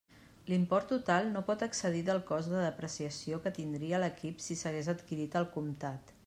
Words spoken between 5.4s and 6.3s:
al comptat.